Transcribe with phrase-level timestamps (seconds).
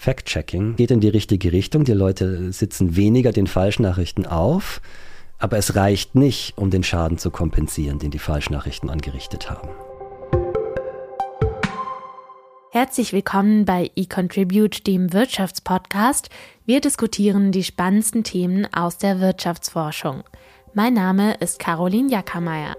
[0.00, 1.84] Fact-Checking geht in die richtige Richtung.
[1.84, 4.80] Die Leute sitzen weniger den Falschnachrichten auf,
[5.38, 9.68] aber es reicht nicht, um den Schaden zu kompensieren, den die Falschnachrichten angerichtet haben.
[12.72, 16.30] Herzlich willkommen bei eContribute, dem Wirtschaftspodcast.
[16.64, 20.22] Wir diskutieren die spannendsten Themen aus der Wirtschaftsforschung.
[20.72, 22.74] Mein Name ist Caroline Jackermeier.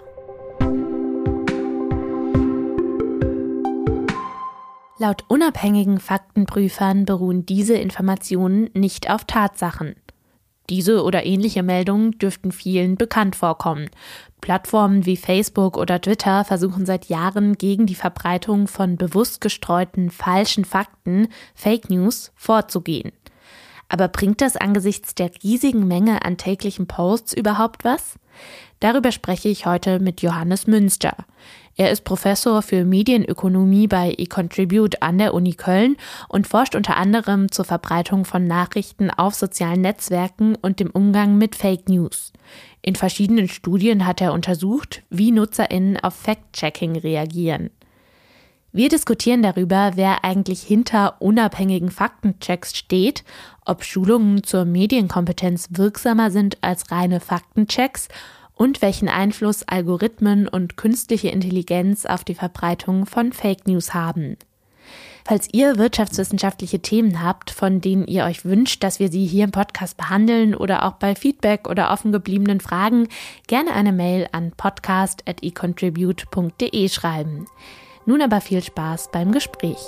[5.02, 9.96] Laut unabhängigen Faktenprüfern beruhen diese Informationen nicht auf Tatsachen.
[10.70, 13.90] Diese oder ähnliche Meldungen dürften vielen bekannt vorkommen.
[14.42, 20.66] Plattformen wie Facebook oder Twitter versuchen seit Jahren gegen die Verbreitung von bewusst gestreuten falschen
[20.66, 23.12] Fakten, Fake News, vorzugehen.
[23.90, 28.20] Aber bringt das angesichts der riesigen Menge an täglichen Posts überhaupt was?
[28.80, 31.16] Darüber spreche ich heute mit Johannes Münster.
[31.82, 35.98] Er ist Professor für Medienökonomie bei eContribute an der Uni Köln
[36.30, 41.56] und forscht unter anderem zur Verbreitung von Nachrichten auf sozialen Netzwerken und dem Umgang mit
[41.56, 42.34] Fake News.
[42.84, 47.72] In verschiedenen Studien hat er untersucht, wie Nutzerinnen auf Fact-Checking reagieren.
[48.72, 53.24] Wir diskutieren darüber, wer eigentlich hinter unabhängigen Faktenchecks steht,
[53.66, 58.08] ob Schulungen zur Medienkompetenz wirksamer sind als reine Faktenchecks
[58.62, 64.38] und welchen Einfluss Algorithmen und künstliche Intelligenz auf die Verbreitung von Fake News haben.
[65.26, 69.52] Falls ihr wirtschaftswissenschaftliche Themen habt, von denen ihr euch wünscht, dass wir sie hier im
[69.52, 73.08] Podcast behandeln oder auch bei Feedback oder offen gebliebenen Fragen,
[73.48, 77.48] gerne eine Mail an podcast.econtribute.de schreiben.
[78.06, 79.80] Nun aber viel Spaß beim Gespräch.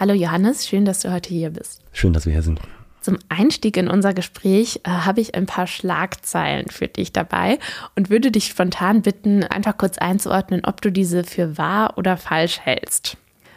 [0.00, 1.80] Hallo Johannes, schön, dass du heute hier bist.
[1.92, 2.60] Schön, dass wir hier sind.
[3.08, 7.58] Zum Einstieg in unser Gespräch äh, habe ich ein paar Schlagzeilen für dich dabei
[7.96, 12.60] und würde dich spontan bitten, einfach kurz einzuordnen, ob du diese für wahr oder falsch
[12.60, 13.16] hältst.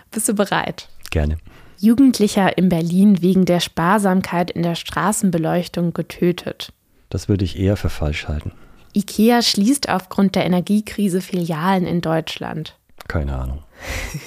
[0.10, 0.88] Bist du bereit?
[1.10, 1.36] Gerne.
[1.78, 6.72] Jugendlicher in Berlin wegen der Sparsamkeit in der Straßenbeleuchtung getötet.
[7.10, 8.54] Das würde ich eher für falsch halten.
[8.96, 12.78] IKEA schließt aufgrund der Energiekrise Filialen in Deutschland.
[13.10, 13.64] Keine Ahnung.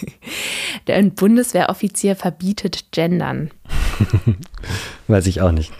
[0.86, 3.50] Der Bundeswehroffizier verbietet Gendern.
[5.08, 5.72] Weiß ich auch nicht.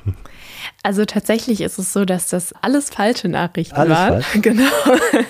[0.83, 4.23] Also tatsächlich ist es so, dass das alles falsche Nachrichten alles waren.
[4.23, 4.27] Falsch?
[4.43, 4.71] Genau.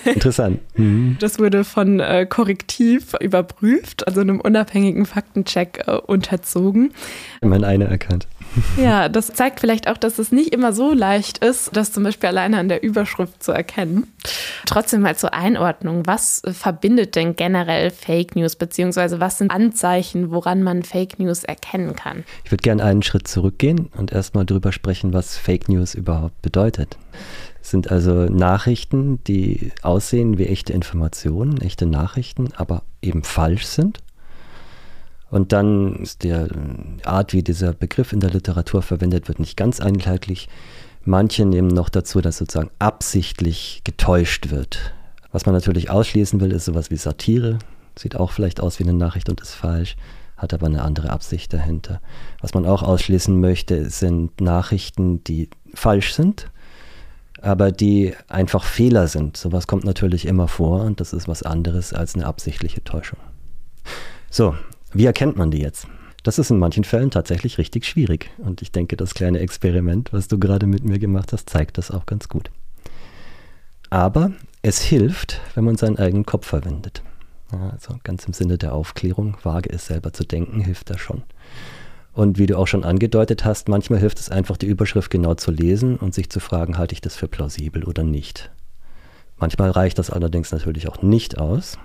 [0.05, 0.59] Interessant.
[0.77, 1.17] Mhm.
[1.19, 6.93] Das wurde von äh, Korrektiv überprüft, also einem unabhängigen Faktencheck äh, unterzogen.
[7.41, 8.27] Immerhin eine erkannt.
[8.77, 12.29] Ja, das zeigt vielleicht auch, dass es nicht immer so leicht ist, das zum Beispiel
[12.29, 14.07] alleine an der Überschrift zu erkennen.
[14.65, 16.05] Trotzdem mal zur Einordnung.
[16.05, 21.95] Was verbindet denn generell Fake News, beziehungsweise was sind Anzeichen, woran man Fake News erkennen
[21.95, 22.23] kann?
[22.43, 26.97] Ich würde gerne einen Schritt zurückgehen und erstmal darüber sprechen, was Fake News überhaupt bedeutet.
[27.61, 33.99] Sind also Nachrichten, die aussehen wie echte Informationen, echte Nachrichten, aber eben falsch sind
[35.35, 36.33] und dann ist die
[37.03, 40.47] Art, wie dieser Begriff in der Literatur verwendet wird, nicht ganz einheitlich.
[41.03, 44.93] Manche nehmen noch dazu, dass sozusagen absichtlich getäuscht wird.
[45.33, 47.59] Was man natürlich ausschließen will, ist sowas wie Satire.
[47.99, 49.97] Sieht auch vielleicht aus wie eine Nachricht und ist falsch,
[50.37, 51.99] hat aber eine andere Absicht dahinter.
[52.39, 56.49] Was man auch ausschließen möchte, sind Nachrichten, die falsch sind,
[57.41, 59.35] aber die einfach Fehler sind.
[59.35, 63.19] Sowas kommt natürlich immer vor und das ist was anderes als eine absichtliche Täuschung.
[64.29, 64.55] So,
[64.95, 65.87] wie erkennt man die jetzt?
[66.23, 68.31] Das ist in manchen Fällen tatsächlich richtig schwierig.
[68.37, 71.91] Und ich denke, das kleine Experiment, was du gerade mit mir gemacht hast, zeigt das
[71.91, 72.49] auch ganz gut.
[73.89, 77.03] Aber es hilft, wenn man seinen eigenen Kopf verwendet.
[77.51, 81.23] Also ganz im Sinne der Aufklärung, wage es selber zu denken, hilft das schon.
[82.13, 85.51] Und wie du auch schon angedeutet hast, manchmal hilft es einfach, die Überschrift genau zu
[85.51, 88.51] lesen und sich zu fragen, halte ich das für plausibel oder nicht.
[89.37, 91.77] Manchmal reicht das allerdings natürlich auch nicht aus.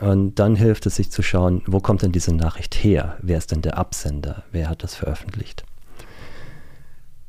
[0.00, 3.18] Und dann hilft es sich zu schauen, wo kommt denn diese Nachricht her?
[3.20, 4.44] Wer ist denn der Absender?
[4.50, 5.64] Wer hat das veröffentlicht?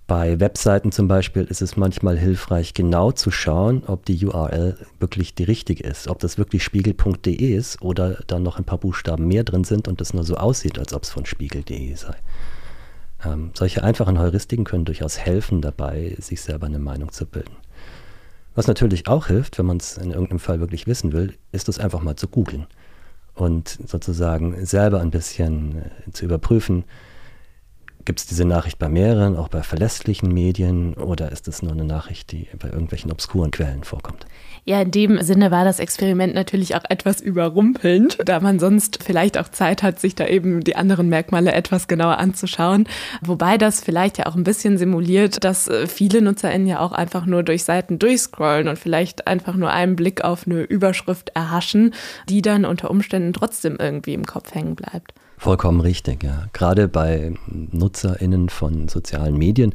[0.08, 5.36] Bei Webseiten zum Beispiel ist es manchmal hilfreich, genau zu schauen, ob die URL wirklich
[5.36, 9.46] die richtige ist, ob das wirklich spiegel.de ist oder da noch ein paar Buchstaben mehr
[9.46, 12.16] drin sind und es nur so aussieht, als ob es von spiegel.de sei.
[13.23, 17.56] Ähm, solche einfachen Heuristiken können durchaus helfen dabei, sich selber eine Meinung zu bilden.
[18.53, 21.80] Was natürlich auch hilft, wenn man es in irgendeinem Fall wirklich wissen will, ist es
[21.80, 22.68] einfach mal zu googeln
[23.34, 26.84] und sozusagen selber ein bisschen äh, zu überprüfen,
[28.06, 31.84] gibt es diese Nachricht bei mehreren, auch bei verlässlichen Medien oder ist es nur eine
[31.84, 34.26] Nachricht, die bei irgendwelchen obskuren Quellen vorkommt?
[34.64, 39.40] Ja, in dem Sinne war das Experiment natürlich auch etwas überrumpelnd, da man sonst vielleicht
[39.40, 42.88] auch Zeit hat, sich da eben die anderen Merkmale etwas genauer anzuschauen.
[43.22, 47.26] Wobei das vielleicht ja auch ein bisschen simuliert, dass äh, viele NutzerInnen ja auch einfach
[47.26, 51.96] nur durch Seiten durchscrollen und vielleicht einfach nur einen Blick auf eine Überschrift erhaschen,
[52.30, 55.14] die dann unter Umständen trotzdem irgendwie im Kopf hängen bleibt.
[55.41, 56.49] Vollkommen richtig, ja.
[56.53, 59.73] Gerade bei NutzerInnen von sozialen Medien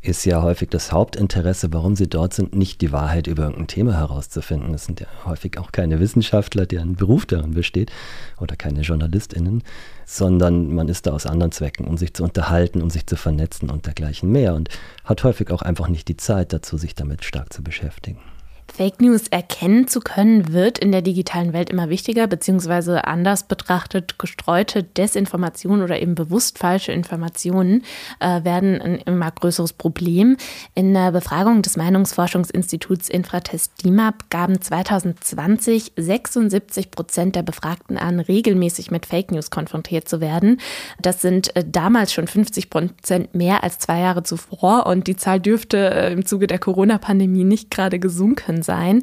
[0.00, 3.98] ist ja häufig das Hauptinteresse, warum sie dort sind, nicht die Wahrheit über irgendein Thema
[3.98, 4.72] herauszufinden.
[4.72, 7.92] Das sind ja häufig auch keine Wissenschaftler, deren Beruf darin besteht,
[8.40, 9.62] oder keine JournalistInnen,
[10.06, 13.68] sondern man ist da aus anderen Zwecken, um sich zu unterhalten, um sich zu vernetzen
[13.68, 14.70] und dergleichen mehr und
[15.04, 18.20] hat häufig auch einfach nicht die Zeit dazu, sich damit stark zu beschäftigen.
[18.72, 24.18] Fake News erkennen zu können, wird in der digitalen Welt immer wichtiger, beziehungsweise anders betrachtet,
[24.18, 27.84] gestreute Desinformationen oder eben bewusst falsche Informationen
[28.20, 30.36] äh, werden ein immer größeres Problem.
[30.74, 38.90] In der Befragung des Meinungsforschungsinstituts Infratest DIMAP gaben 2020 76 Prozent der Befragten an, regelmäßig
[38.90, 40.60] mit Fake News konfrontiert zu werden.
[41.00, 45.40] Das sind äh, damals schon 50 Prozent mehr als zwei Jahre zuvor und die Zahl
[45.40, 49.02] dürfte äh, im Zuge der Corona-Pandemie nicht gerade gesunken sein.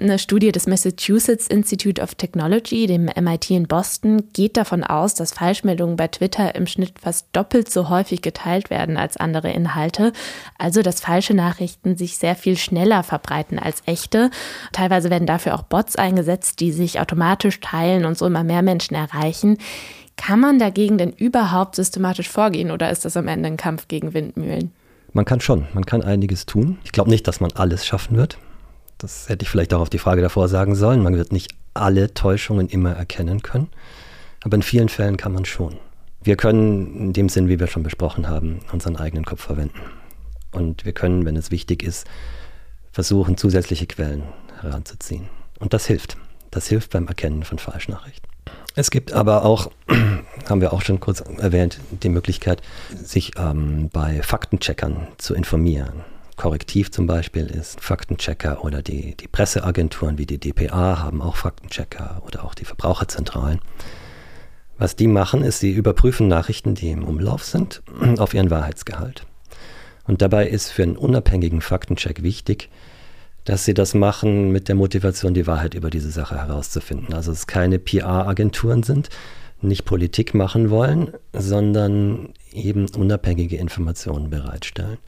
[0.00, 5.32] Eine Studie des Massachusetts Institute of Technology, dem MIT in Boston, geht davon aus, dass
[5.32, 10.12] Falschmeldungen bei Twitter im Schnitt fast doppelt so häufig geteilt werden als andere Inhalte.
[10.58, 14.30] Also, dass falsche Nachrichten sich sehr viel schneller verbreiten als echte.
[14.72, 18.94] Teilweise werden dafür auch Bots eingesetzt, die sich automatisch teilen und so immer mehr Menschen
[18.94, 19.58] erreichen.
[20.16, 24.14] Kann man dagegen denn überhaupt systematisch vorgehen oder ist das am Ende ein Kampf gegen
[24.14, 24.72] Windmühlen?
[25.12, 26.78] Man kann schon, man kann einiges tun.
[26.84, 28.38] Ich glaube nicht, dass man alles schaffen wird.
[28.98, 31.02] Das hätte ich vielleicht auch auf die Frage davor sagen sollen.
[31.02, 33.68] Man wird nicht alle Täuschungen immer erkennen können,
[34.42, 35.76] aber in vielen Fällen kann man schon.
[36.22, 39.80] Wir können in dem Sinn, wie wir schon besprochen haben, unseren eigenen Kopf verwenden.
[40.50, 42.06] Und wir können, wenn es wichtig ist,
[42.90, 44.22] versuchen, zusätzliche Quellen
[44.60, 45.28] heranzuziehen.
[45.58, 46.16] Und das hilft.
[46.50, 48.28] Das hilft beim Erkennen von Falschnachrichten.
[48.74, 49.70] Es gibt aber auch,
[50.48, 56.04] haben wir auch schon kurz erwähnt, die Möglichkeit, sich ähm, bei Faktencheckern zu informieren.
[56.36, 62.22] Korrektiv zum Beispiel ist Faktenchecker oder die, die Presseagenturen wie die DPA haben auch Faktenchecker
[62.26, 63.60] oder auch die Verbraucherzentralen.
[64.76, 67.82] Was die machen, ist, sie überprüfen Nachrichten, die im Umlauf sind,
[68.18, 69.26] auf ihren Wahrheitsgehalt.
[70.06, 72.68] Und dabei ist für einen unabhängigen Faktencheck wichtig,
[73.44, 77.14] dass sie das machen mit der Motivation, die Wahrheit über diese Sache herauszufinden.
[77.14, 79.08] Also es keine PR-Agenturen sind,
[79.62, 84.98] nicht Politik machen wollen, sondern eben unabhängige Informationen bereitstellen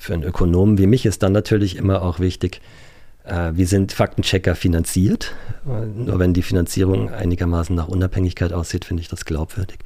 [0.00, 2.62] für einen Ökonomen wie mich ist dann natürlich immer auch wichtig,
[3.24, 5.34] äh, wie sind Faktenchecker finanziert.
[5.64, 9.80] Nur wenn die Finanzierung einigermaßen nach Unabhängigkeit aussieht, finde ich das glaubwürdig.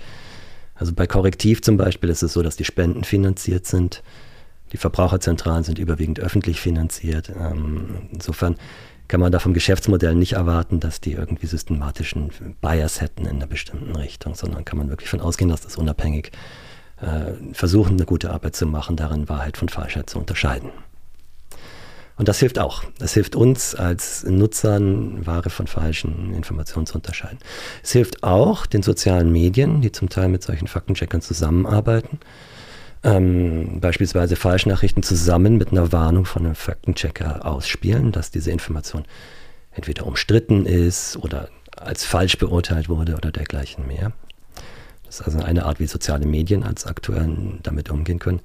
[0.77, 4.05] Also bei Korrektiv zum Beispiel ist es so, dass die Spenden finanziert sind.
[4.73, 7.33] Die Verbraucherzentralen sind überwiegend öffentlich finanziert.
[7.37, 8.55] Ähm, insofern
[9.09, 13.49] kann man da vom Geschäftsmodell nicht erwarten, dass die irgendwie systematischen Bias hätten in einer
[13.49, 16.74] bestimmten Richtung, sondern kann man wirklich von ausgehen, dass das unabhängig ist äh,
[17.53, 20.71] versuchen, eine gute Arbeit zu machen, darin Wahrheit von Falschheit zu unterscheiden.
[22.17, 22.85] Und das hilft auch.
[22.99, 27.39] Das hilft uns als Nutzern, wahre von falschen Informationen zu unterscheiden.
[27.83, 32.21] Es hilft auch den sozialen Medien, die zum Teil mit solchen Faktencheckern zusammenarbeiten.
[33.03, 39.05] Ähm, beispielsweise Falschnachrichten zusammen mit einer Warnung von einem Faktenchecker ausspielen, dass diese Information
[39.73, 44.13] entweder umstritten ist oder als falsch beurteilt wurde oder dergleichen mehr.
[45.19, 47.29] Das ist also eine Art, wie soziale Medien als Akteure
[47.63, 48.41] damit umgehen können.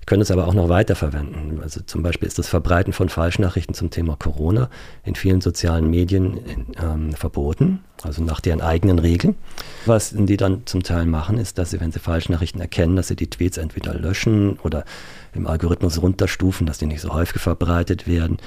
[0.00, 1.60] Wir können es aber auch noch weiter verwenden.
[1.62, 4.70] Also zum Beispiel ist das Verbreiten von Falschnachrichten zum Thema Corona
[5.04, 6.40] in vielen sozialen Medien
[6.82, 9.36] ähm, verboten, also nach deren eigenen Regeln.
[9.84, 13.16] Was die dann zum Teil machen, ist, dass sie, wenn sie Falschnachrichten erkennen, dass sie
[13.16, 14.86] die Tweets entweder löschen oder
[15.34, 18.38] im Algorithmus runterstufen, dass die nicht so häufig verbreitet werden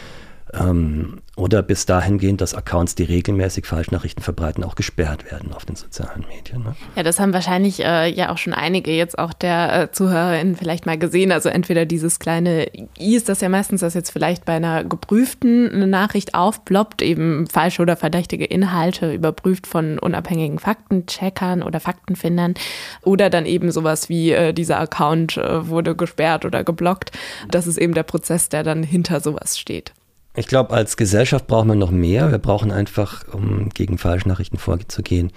[0.53, 5.65] ähm, oder bis dahin gehen, dass Accounts, die regelmäßig Falschnachrichten verbreiten, auch gesperrt werden auf
[5.65, 6.63] den sozialen Medien.
[6.63, 6.75] Ne?
[6.95, 10.87] Ja, das haben wahrscheinlich äh, ja auch schon einige jetzt auch der äh, ZuhörerInnen vielleicht
[10.87, 11.31] mal gesehen.
[11.31, 12.67] Also entweder dieses kleine
[12.99, 17.83] I ist das ja meistens, dass jetzt vielleicht bei einer geprüften Nachricht aufploppt, eben falsche
[17.83, 22.55] oder verdächtige Inhalte überprüft von unabhängigen Faktencheckern oder Faktenfindern.
[23.03, 27.11] Oder dann eben sowas wie äh, dieser Account äh, wurde gesperrt oder geblockt.
[27.51, 29.93] Das ist eben der Prozess, der dann hinter sowas steht.
[30.37, 32.29] Ich glaube, als Gesellschaft brauchen wir noch mehr.
[32.29, 35.31] Wir brauchen einfach, um gegen Falschnachrichten vorzugehen,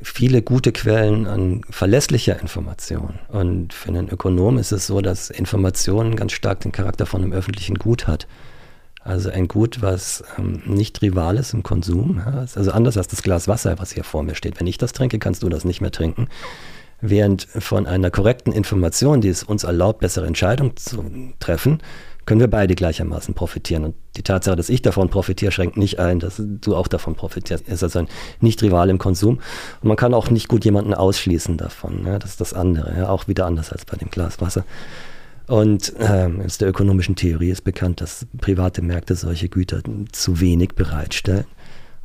[0.00, 3.18] viele gute Quellen an verlässlicher Information.
[3.28, 7.34] Und für einen Ökonom ist es so, dass Information ganz stark den Charakter von einem
[7.34, 8.26] öffentlichen Gut hat.
[9.00, 12.22] Also ein Gut, was ähm, nicht rival ist im Konsum.
[12.24, 14.58] Ja, also anders als das Glas Wasser, was hier vor mir steht.
[14.58, 16.28] Wenn ich das trinke, kannst du das nicht mehr trinken.
[17.02, 21.04] Während von einer korrekten Information, die es uns erlaubt, bessere Entscheidungen zu
[21.40, 21.82] treffen,
[22.26, 23.84] können wir beide gleichermaßen profitieren.
[23.84, 27.64] Und die Tatsache, dass ich davon profitiere, schränkt nicht ein, dass du auch davon profitierst.
[27.66, 28.08] Es ist also ein
[28.40, 29.40] Nicht-Rival im Konsum.
[29.82, 32.06] Und man kann auch nicht gut jemanden ausschließen davon.
[32.06, 32.96] Ja, das ist das andere.
[32.96, 34.64] Ja, auch wieder anders als bei dem Glas Wasser.
[35.46, 40.70] Und ähm, aus der ökonomischen Theorie ist bekannt, dass private Märkte solche Güter zu wenig
[40.74, 41.44] bereitstellen.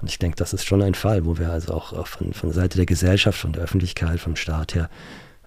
[0.01, 2.55] Und ich denke, das ist schon ein Fall, wo wir also auch von, von der
[2.55, 4.89] Seite der Gesellschaft, von der Öffentlichkeit, vom Staat her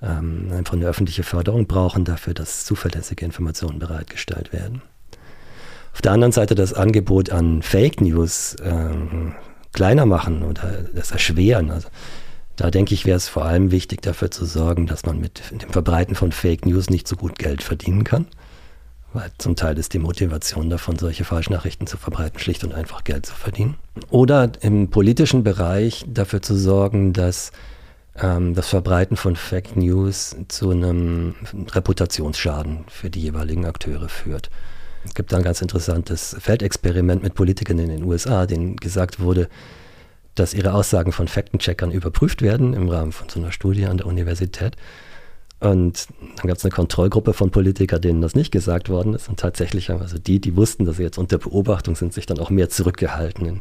[0.02, 4.82] ähm, einfach eine öffentliche Förderung brauchen dafür, dass zuverlässige Informationen bereitgestellt werden.
[5.92, 8.90] Auf der anderen Seite das Angebot an Fake News äh,
[9.72, 11.70] kleiner machen oder das erschweren.
[11.70, 11.88] Also
[12.56, 15.70] da denke ich, wäre es vor allem wichtig, dafür zu sorgen, dass man mit dem
[15.70, 18.26] Verbreiten von Fake News nicht so gut Geld verdienen kann.
[19.14, 23.26] Weil zum Teil ist die Motivation davon, solche Falschnachrichten zu verbreiten, schlicht und einfach Geld
[23.26, 23.76] zu verdienen.
[24.08, 27.52] Oder im politischen Bereich dafür zu sorgen, dass
[28.20, 31.34] ähm, das Verbreiten von Fake News zu einem
[31.70, 34.50] Reputationsschaden für die jeweiligen Akteure führt.
[35.04, 39.48] Es gibt ein ganz interessantes Feldexperiment mit Politikern in den USA, denen gesagt wurde,
[40.34, 44.06] dass ihre Aussagen von Faktencheckern überprüft werden im Rahmen von so einer Studie an der
[44.06, 44.76] Universität.
[45.60, 49.28] Und dann gab es eine Kontrollgruppe von Politikern, denen das nicht gesagt worden ist.
[49.28, 52.40] Und tatsächlich haben also die, die wussten, dass sie jetzt unter Beobachtung sind, sich dann
[52.40, 53.60] auch mehr zurückgehalten in,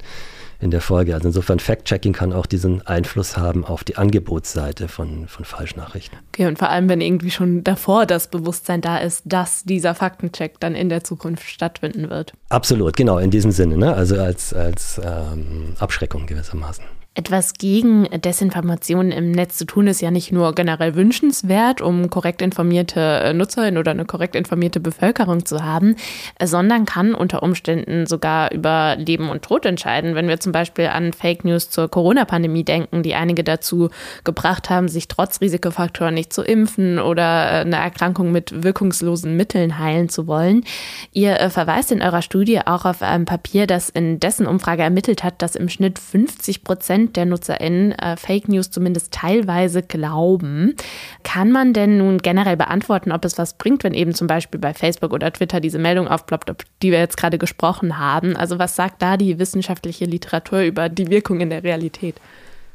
[0.62, 1.14] in der Folge.
[1.14, 6.20] Also insofern Fact-Checking kann auch diesen Einfluss haben auf die Angebotsseite von, von Falschnachrichten.
[6.30, 10.60] Okay, und vor allem, wenn irgendwie schon davor das Bewusstsein da ist, dass dieser Faktencheck
[10.60, 12.34] dann in der Zukunft stattfinden wird.
[12.50, 13.94] Absolut, genau, in diesem Sinne, ne?
[13.94, 16.86] also als, als ähm, Abschreckung gewissermaßen.
[17.14, 22.42] Etwas gegen Desinformation im Netz zu tun, ist ja nicht nur generell wünschenswert, um korrekt
[22.42, 25.98] informierte äh, Nutzerinnen oder eine korrekt informierte Bevölkerung zu haben,
[26.42, 30.16] sondern kann unter Umständen sogar über Leben und Tod entscheiden.
[30.16, 33.90] Wenn wir zum Beispiel an Fake News zur Corona-Pandemie denken, die einige dazu
[34.24, 39.80] gebracht haben, sich trotz Risikofaktoren nicht zu impfen oder äh, eine Erkrankung mit wirkungslosen Mitteln
[39.80, 40.64] heilen zu wollen.
[41.12, 45.26] Ihr äh, verweist in eurer Studie auch auf ein Papier, das in dessen Umfrage ermittelt
[45.26, 50.76] hat, dass im Schnitt 50 Prozent Prozent der NutzerInnen äh, Fake News zumindest teilweise glauben.
[51.24, 54.74] Kann man denn nun generell beantworten, ob es was bringt, wenn eben zum Beispiel bei
[54.74, 58.36] Facebook oder Twitter diese Meldung aufploppt, die wir jetzt gerade gesprochen haben?
[58.36, 62.16] Also was sagt da die wissenschaftliche Literatur über die Wirkung in der Realität?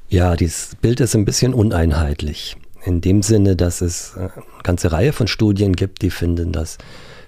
[0.09, 2.57] Ja, dieses Bild ist ein bisschen uneinheitlich.
[2.85, 4.31] In dem Sinne, dass es äh, eine
[4.63, 6.79] ganze Reihe von Studien gibt, die finden, dass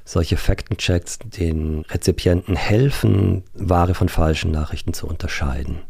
[0.05, 5.81] solche Faktenchecks den Rezipienten helfen, wahre von falschen Nachrichten zu unterscheiden.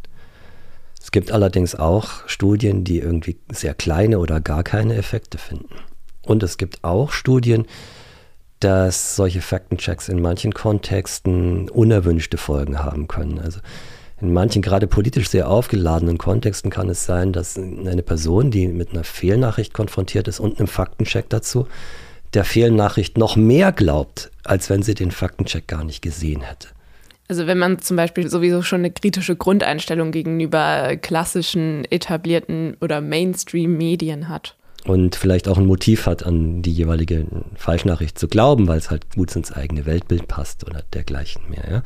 [1.01, 5.75] Es gibt allerdings auch Studien, die irgendwie sehr kleine oder gar keine Effekte finden.
[6.23, 7.67] Und es gibt auch Studien,
[8.61, 13.39] dass solche Faktenchecks in manchen Kontexten unerwünschte Folgen haben können.
[13.39, 13.61] Also
[14.21, 18.91] in manchen gerade politisch sehr aufgeladenen Kontexten kann es sein, dass eine Person, die mit
[18.91, 21.69] einer Fehlnachricht konfrontiert ist und einem Faktencheck dazu,
[22.35, 26.69] der Fehlnachricht noch mehr glaubt, als wenn sie den Faktencheck gar nicht gesehen hätte.
[27.29, 34.29] Also wenn man zum Beispiel sowieso schon eine kritische Grundeinstellung gegenüber klassischen, etablierten oder Mainstream-Medien
[34.29, 34.57] hat.
[34.85, 39.15] Und vielleicht auch ein Motiv hat, an die jeweilige Falschnachricht zu glauben, weil es halt
[39.15, 41.65] gut ins eigene Weltbild passt oder dergleichen mehr.
[41.71, 41.83] Ja?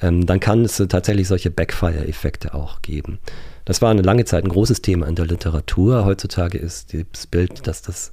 [0.00, 3.18] Ähm, dann kann es tatsächlich solche Backfire-Effekte auch geben.
[3.66, 6.06] Das war eine lange Zeit ein großes Thema in der Literatur.
[6.06, 8.10] Heutzutage ist das Bild, dass das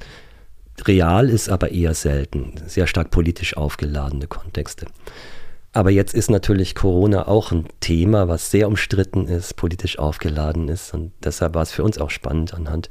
[0.85, 2.53] real ist, aber eher selten.
[2.67, 4.87] Sehr stark politisch aufgeladene Kontexte.
[5.79, 10.93] Aber jetzt ist natürlich Corona auch ein Thema, was sehr umstritten ist, politisch aufgeladen ist.
[10.93, 12.89] Und deshalb war es für uns auch spannend, anhand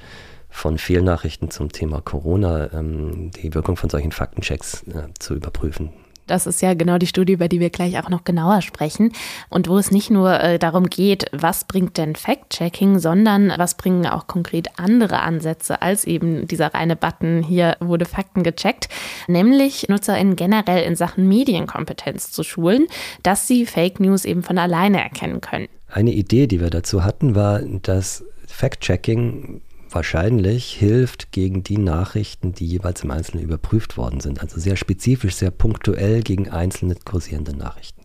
[0.49, 5.90] von Fehlnachrichten zum Thema Corona ähm, die Wirkung von solchen Faktenchecks äh, zu überprüfen.
[6.28, 9.12] Das ist ja genau die Studie, über die wir gleich auch noch genauer sprechen.
[9.49, 14.06] Und wo es nicht nur äh, darum geht, was bringt denn Fact-Checking, sondern was bringen
[14.06, 18.88] auch konkret andere Ansätze als eben dieser reine Button, hier wurde Fakten gecheckt,
[19.26, 22.87] nämlich NutzerInnen generell in Sachen Medienkompetenz zu schulen,
[23.23, 25.68] dass sie Fake News eben von alleine erkennen können.
[25.90, 32.66] Eine Idee, die wir dazu hatten, war, dass Fact-Checking wahrscheinlich hilft gegen die Nachrichten, die
[32.66, 34.40] jeweils im Einzelnen überprüft worden sind.
[34.40, 38.02] Also sehr spezifisch, sehr punktuell gegen einzelne kursierende Nachrichten.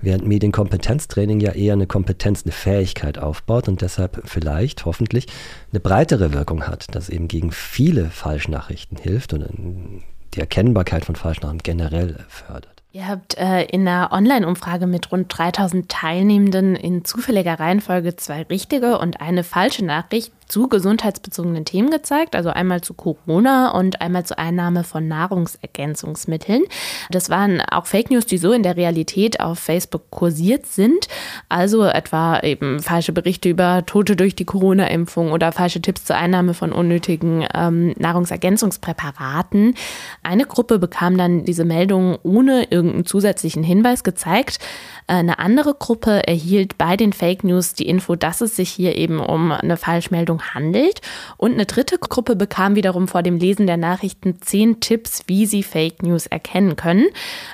[0.00, 5.26] Während Medienkompetenztraining ja eher eine Kompetenz, eine Fähigkeit aufbaut und deshalb vielleicht, hoffentlich,
[5.72, 10.02] eine breitere Wirkung hat, dass eben gegen viele Falschnachrichten hilft und
[10.34, 12.74] die Erkennbarkeit von Falschnachrichten generell fördert.
[12.94, 18.98] Ihr habt äh, in einer Online-Umfrage mit rund 3000 Teilnehmenden in zufälliger Reihenfolge zwei richtige
[18.98, 24.38] und eine falsche Nachricht zu gesundheitsbezogenen Themen gezeigt, also einmal zu Corona und einmal zur
[24.38, 26.62] Einnahme von Nahrungsergänzungsmitteln.
[27.10, 31.08] Das waren auch Fake News, die so in der Realität auf Facebook kursiert sind,
[31.48, 36.54] also etwa eben falsche Berichte über Tote durch die Corona-Impfung oder falsche Tipps zur Einnahme
[36.54, 39.74] von unnötigen ähm, Nahrungsergänzungspräparaten.
[40.22, 44.58] Eine Gruppe bekam dann diese Meldung ohne irgendeinen zusätzlichen Hinweis gezeigt.
[45.06, 49.20] Eine andere Gruppe erhielt bei den Fake News die Info, dass es sich hier eben
[49.20, 51.00] um eine Falschmeldung handelt.
[51.36, 55.62] Und eine dritte Gruppe bekam wiederum vor dem Lesen der Nachrichten zehn Tipps, wie sie
[55.62, 57.06] Fake News erkennen können.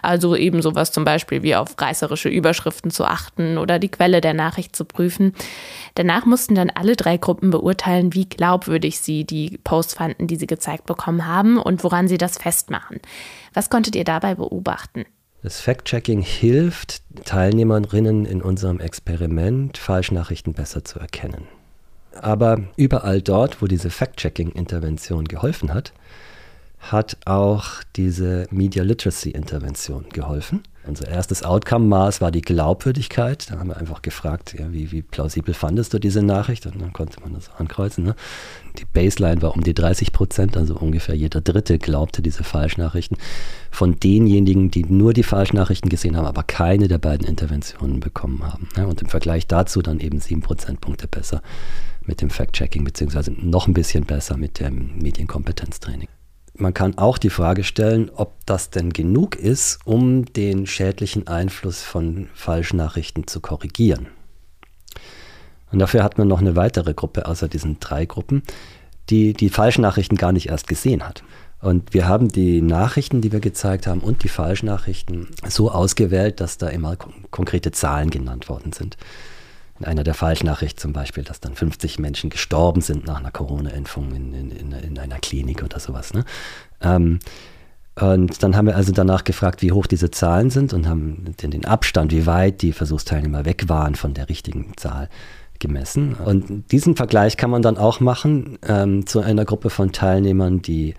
[0.02, 4.34] Also eben sowas zum Beispiel wie auf reißerische Überschriften zu achten oder die Quelle der
[4.34, 5.34] Nachricht zu prüfen.
[5.94, 10.46] Danach mussten dann alle drei Gruppen beurteilen, wie glaubwürdig sie die Posts fanden, die sie
[10.46, 13.00] gezeigt bekommen haben und woran sie das festmachen.
[13.54, 15.04] Was konntet ihr dabei beobachten?
[15.42, 21.48] Das Fact-Checking hilft Teilnehmerinnen in unserem Experiment, Falschnachrichten besser zu erkennen.
[22.20, 25.92] Aber überall dort, wo diese Fact-Checking-Intervention geholfen hat,
[26.78, 30.62] hat auch diese Media Literacy-Intervention geholfen.
[30.90, 33.48] Unser erstes Outcome-Maß war die Glaubwürdigkeit.
[33.48, 36.66] Da haben wir einfach gefragt, ja, wie, wie, plausibel fandest du diese Nachricht?
[36.66, 38.02] Und dann konnte man das ankreuzen.
[38.02, 38.16] Ne?
[38.76, 43.18] Die Baseline war um die 30 Prozent, also ungefähr jeder Dritte glaubte diese Falschnachrichten.
[43.70, 48.68] Von denjenigen, die nur die Falschnachrichten gesehen haben, aber keine der beiden Interventionen bekommen haben.
[48.76, 48.86] Ja?
[48.86, 51.40] Und im Vergleich dazu dann eben sieben Prozentpunkte besser
[52.04, 56.08] mit dem Fact-Checking, beziehungsweise noch ein bisschen besser mit dem Medienkompetenztraining.
[56.60, 61.82] Man kann auch die Frage stellen, ob das denn genug ist, um den schädlichen Einfluss
[61.82, 64.08] von Falschnachrichten zu korrigieren.
[65.72, 68.42] Und dafür hat man noch eine weitere Gruppe außer diesen drei Gruppen,
[69.08, 71.24] die die Falschnachrichten gar nicht erst gesehen hat.
[71.62, 76.58] Und wir haben die Nachrichten, die wir gezeigt haben, und die Falschnachrichten so ausgewählt, dass
[76.58, 76.96] da immer
[77.30, 78.98] konkrete Zahlen genannt worden sind
[79.80, 84.14] in einer der Falschnachrichten zum Beispiel, dass dann 50 Menschen gestorben sind nach einer Corona-Impfung
[84.14, 86.12] in, in, in, in, einer Klinik oder sowas.
[86.12, 86.24] Ne?
[86.82, 87.18] Ähm,
[87.98, 91.50] und dann haben wir also danach gefragt, wie hoch diese Zahlen sind und haben den,
[91.50, 95.08] den Abstand, wie weit die Versuchsteilnehmer weg waren von der richtigen Zahl
[95.58, 96.14] gemessen.
[96.14, 100.94] Und diesen Vergleich kann man dann auch machen ähm, zu einer Gruppe von Teilnehmern, die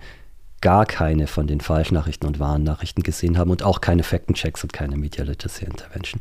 [0.60, 4.96] gar keine von den Falschnachrichten und Warnnachrichten gesehen haben und auch keine Faktenchecks und keine
[4.96, 6.20] Media Literacy Intervention.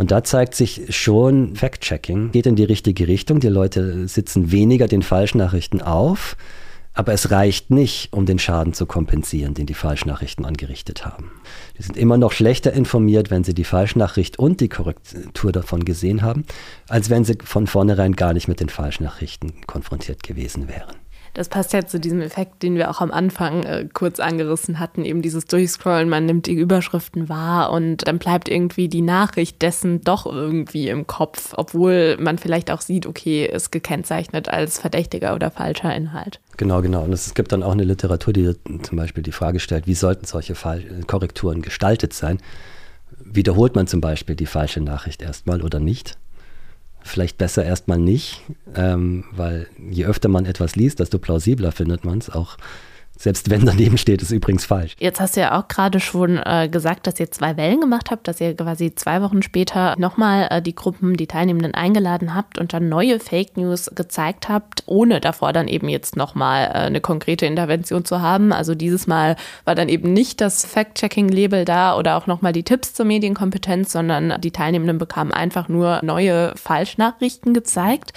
[0.00, 3.38] Und da zeigt sich schon, Fact-Checking geht in die richtige Richtung.
[3.38, 6.38] Die Leute sitzen weniger den Falschnachrichten auf,
[6.94, 11.30] aber es reicht nicht, um den Schaden zu kompensieren, den die Falschnachrichten angerichtet haben.
[11.76, 16.22] Die sind immer noch schlechter informiert, wenn sie die Falschnachricht und die Korrektur davon gesehen
[16.22, 16.46] haben,
[16.88, 20.96] als wenn sie von vornherein gar nicht mit den Falschnachrichten konfrontiert gewesen wären.
[21.34, 25.04] Das passt ja zu diesem Effekt, den wir auch am Anfang äh, kurz angerissen hatten,
[25.04, 30.00] eben dieses Durchscrollen, man nimmt die Überschriften wahr und dann bleibt irgendwie die Nachricht dessen
[30.02, 35.50] doch irgendwie im Kopf, obwohl man vielleicht auch sieht, okay, ist gekennzeichnet als verdächtiger oder
[35.50, 36.40] falscher Inhalt.
[36.56, 37.04] Genau, genau.
[37.04, 40.26] Und es gibt dann auch eine Literatur, die zum Beispiel die Frage stellt, wie sollten
[40.26, 42.38] solche Fall Korrekturen gestaltet sein?
[43.24, 46.18] Wiederholt man zum Beispiel die falsche Nachricht erstmal oder nicht?
[47.02, 48.42] Vielleicht besser erstmal nicht,
[48.74, 52.56] ähm, weil je öfter man etwas liest, desto plausibler findet man es auch
[53.20, 54.96] selbst wenn daneben steht, ist übrigens falsch.
[54.98, 58.26] Jetzt hast du ja auch gerade schon äh, gesagt, dass ihr zwei Wellen gemacht habt,
[58.26, 62.72] dass ihr quasi zwei Wochen später nochmal äh, die Gruppen, die Teilnehmenden eingeladen habt und
[62.72, 67.44] dann neue Fake News gezeigt habt, ohne davor dann eben jetzt nochmal äh, eine konkrete
[67.44, 68.54] Intervention zu haben.
[68.54, 72.94] Also dieses Mal war dann eben nicht das Fact-Checking-Label da oder auch nochmal die Tipps
[72.94, 78.14] zur Medienkompetenz, sondern die Teilnehmenden bekamen einfach nur neue Falschnachrichten gezeigt.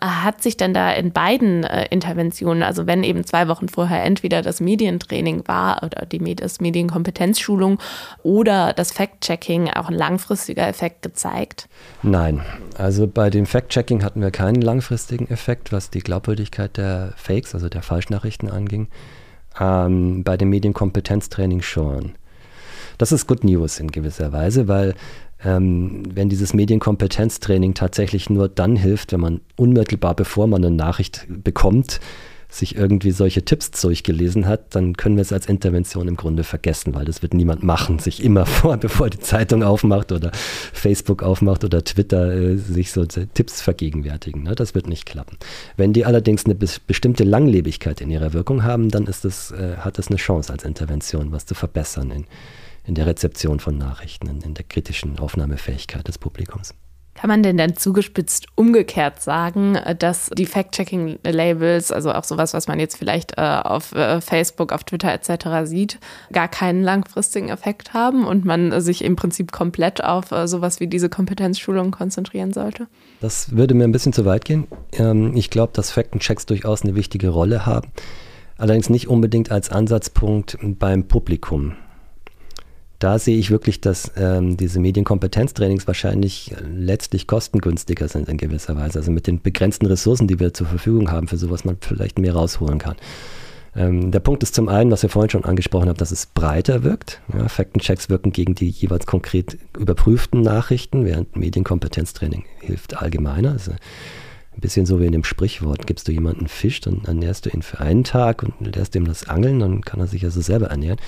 [0.00, 4.42] Hat sich denn da in beiden äh, Interventionen, also wenn eben zwei Wochen vorher entweder
[4.42, 7.78] das Medientraining war oder die das Medienkompetenzschulung
[8.22, 11.68] oder das Fact-Checking auch ein langfristiger Effekt gezeigt?
[12.02, 12.42] Nein,
[12.76, 17.68] also bei dem Fact-Checking hatten wir keinen langfristigen Effekt, was die Glaubwürdigkeit der Fakes, also
[17.68, 18.88] der Falschnachrichten anging.
[19.58, 22.12] Ähm, bei dem Medienkompetenztraining schon.
[22.98, 24.94] Das ist Good News in gewisser Weise, weil
[25.44, 31.26] ähm, wenn dieses Medienkompetenztraining tatsächlich nur dann hilft, wenn man unmittelbar bevor man eine Nachricht
[31.28, 32.00] bekommt,
[32.48, 36.94] sich irgendwie solche Tipps durchgelesen hat, dann können wir es als Intervention im Grunde vergessen,
[36.94, 41.64] weil das wird niemand machen, sich immer vor, bevor die Zeitung aufmacht oder Facebook aufmacht
[41.64, 44.42] oder Twitter, äh, sich so Tipps vergegenwärtigen.
[44.44, 44.54] Ne?
[44.54, 45.36] Das wird nicht klappen.
[45.76, 49.98] Wenn die allerdings eine bestimmte Langlebigkeit in ihrer Wirkung haben, dann ist das, äh, hat
[49.98, 52.24] das eine Chance als Intervention, was zu verbessern in,
[52.86, 56.74] in der Rezeption von Nachrichten, in, in der kritischen Aufnahmefähigkeit des Publikums.
[57.16, 62.78] Kann man denn dann zugespitzt umgekehrt sagen, dass die Fact-Checking-Labels, also auch sowas, was man
[62.78, 65.64] jetzt vielleicht äh, auf äh, Facebook, auf Twitter etc.
[65.64, 65.98] sieht,
[66.30, 70.88] gar keinen langfristigen Effekt haben und man sich im Prinzip komplett auf äh, sowas wie
[70.88, 72.86] diese Kompetenzschulung konzentrieren sollte?
[73.22, 74.66] Das würde mir ein bisschen zu weit gehen.
[74.92, 77.88] Ähm, ich glaube, dass Faktenchecks durchaus eine wichtige Rolle haben,
[78.58, 81.76] allerdings nicht unbedingt als Ansatzpunkt beim Publikum
[82.98, 88.98] da sehe ich wirklich, dass ähm, diese Medienkompetenztrainings wahrscheinlich letztlich kostengünstiger sind in gewisser Weise.
[88.98, 92.34] Also mit den begrenzten Ressourcen, die wir zur Verfügung haben, für sowas man vielleicht mehr
[92.34, 92.96] rausholen kann.
[93.76, 96.82] Ähm, der Punkt ist zum einen, was wir vorhin schon angesprochen haben, dass es breiter
[96.82, 97.20] wirkt.
[97.36, 103.52] Ja, Faktenchecks wirken gegen die jeweils konkret überprüften Nachrichten, während Medienkompetenztraining hilft allgemeiner.
[103.52, 103.72] Also
[104.56, 107.60] Ein bisschen so wie in dem Sprichwort, gibst du jemanden Fisch, dann ernährst du ihn
[107.60, 110.98] für einen Tag und lässt ihm das Angeln, dann kann er sich also selber ernähren.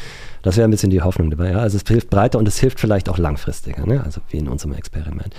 [0.43, 1.53] Das wäre ein bisschen die Hoffnung dabei.
[1.53, 1.59] Ja?
[1.61, 4.05] Also es hilft breiter und es hilft vielleicht auch langfristiger, ne?
[4.05, 5.35] also wie in unserem Experiment.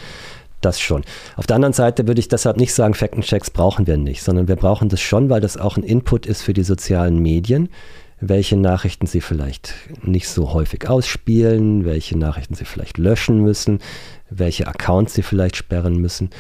[0.59, 1.03] Das schon.
[1.37, 4.55] Auf der anderen Seite würde ich deshalb nicht sagen, Faktenchecks brauchen wir nicht, sondern wir
[4.55, 7.69] brauchen das schon, weil das auch ein Input ist für die sozialen Medien,
[8.19, 13.79] welche Nachrichten sie vielleicht nicht so häufig ausspielen, welche Nachrichten sie vielleicht löschen müssen,
[14.31, 16.31] welche Accounts sie vielleicht sperren müssen.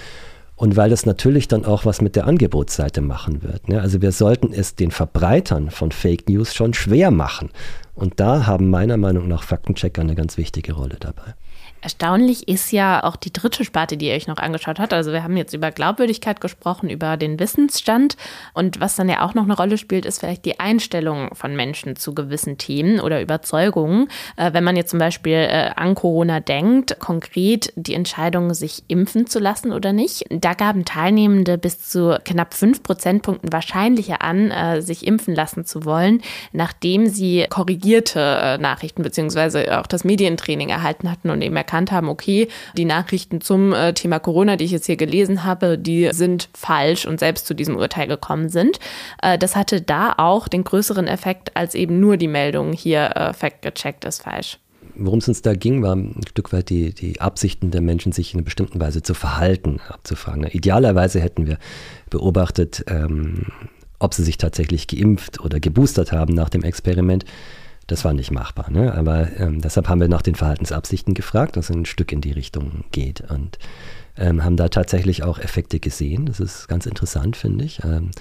[0.59, 3.69] Und weil das natürlich dann auch was mit der Angebotsseite machen wird.
[3.69, 3.79] Ne?
[3.79, 7.49] Also wir sollten es den Verbreitern von Fake News schon schwer machen.
[7.95, 11.33] Und da haben meiner Meinung nach Faktenchecker eine ganz wichtige Rolle dabei.
[11.81, 14.93] Erstaunlich ist ja auch die dritte Sparte, die ihr euch noch angeschaut habt.
[14.93, 18.17] Also wir haben jetzt über Glaubwürdigkeit gesprochen, über den Wissensstand.
[18.53, 21.95] Und was dann ja auch noch eine Rolle spielt, ist vielleicht die Einstellung von Menschen
[21.95, 24.09] zu gewissen Themen oder Überzeugungen.
[24.35, 29.27] Äh, wenn man jetzt zum Beispiel äh, an Corona denkt, konkret die Entscheidung, sich impfen
[29.27, 34.81] zu lassen oder nicht, da gaben Teilnehmende bis zu knapp fünf Prozentpunkten wahrscheinlicher an, äh,
[34.81, 41.09] sich impfen lassen zu wollen, nachdem sie korrigierte äh, Nachrichten beziehungsweise auch das Medientraining erhalten
[41.09, 44.87] hatten und eben erkannt haben, okay, die Nachrichten zum äh, Thema Corona, die ich jetzt
[44.87, 48.79] hier gelesen habe, die sind falsch und selbst zu diesem Urteil gekommen sind.
[49.21, 53.33] Äh, das hatte da auch den größeren Effekt als eben nur die Meldung hier, äh,
[53.33, 54.57] fact gecheckt ist falsch.
[54.95, 58.33] Worum es uns da ging, war ein Stück weit die, die Absichten der Menschen, sich
[58.33, 60.45] in einer bestimmten Weise zu verhalten, abzufragen.
[60.45, 61.57] Idealerweise hätten wir
[62.09, 63.45] beobachtet, ähm,
[63.99, 67.25] ob sie sich tatsächlich geimpft oder geboostert haben nach dem Experiment.
[67.89, 68.69] Das war nicht machbar.
[68.69, 68.93] Ne?
[68.93, 72.85] Aber ähm, deshalb haben wir nach den Verhaltensabsichten gefragt, was ein Stück in die Richtung
[72.91, 73.21] geht.
[73.29, 73.57] Und
[74.15, 76.27] ähm, haben da tatsächlich auch Effekte gesehen.
[76.27, 77.83] Das ist ganz interessant, finde ich.
[77.83, 78.11] Ähm,